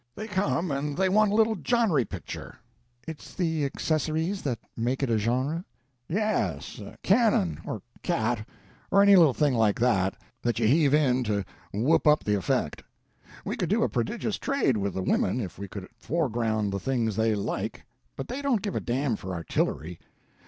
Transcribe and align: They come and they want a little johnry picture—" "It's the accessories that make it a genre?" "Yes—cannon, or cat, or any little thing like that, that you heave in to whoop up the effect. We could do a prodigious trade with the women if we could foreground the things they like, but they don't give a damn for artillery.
They 0.15 0.27
come 0.27 0.71
and 0.71 0.97
they 0.97 1.09
want 1.09 1.31
a 1.31 1.35
little 1.35 1.55
johnry 1.55 2.05
picture—" 2.09 2.57
"It's 3.07 3.35
the 3.35 3.65
accessories 3.65 4.41
that 4.41 4.57
make 4.75 5.03
it 5.03 5.11
a 5.11 5.19
genre?" 5.19 5.63
"Yes—cannon, 6.09 7.61
or 7.65 7.83
cat, 8.01 8.47
or 8.89 9.03
any 9.03 9.15
little 9.15 9.35
thing 9.35 9.53
like 9.53 9.79
that, 9.79 10.15
that 10.41 10.57
you 10.57 10.65
heave 10.67 10.95
in 10.95 11.23
to 11.25 11.45
whoop 11.71 12.07
up 12.07 12.23
the 12.23 12.33
effect. 12.33 12.81
We 13.45 13.55
could 13.55 13.69
do 13.69 13.83
a 13.83 13.89
prodigious 13.89 14.39
trade 14.39 14.75
with 14.77 14.95
the 14.95 15.03
women 15.03 15.39
if 15.39 15.59
we 15.59 15.67
could 15.67 15.87
foreground 15.99 16.73
the 16.73 16.79
things 16.79 17.15
they 17.15 17.35
like, 17.35 17.85
but 18.15 18.27
they 18.27 18.41
don't 18.41 18.63
give 18.63 18.73
a 18.75 18.79
damn 18.79 19.15
for 19.15 19.35
artillery. 19.35 19.99